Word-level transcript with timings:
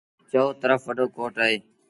چئو 0.31 0.47
ترڦ 0.59 0.79
وڏو 0.87 1.05
ڪوٽ 1.15 1.33
اهي۔ 1.43 1.55